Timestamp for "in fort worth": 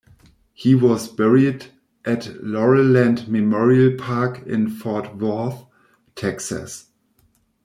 4.47-5.63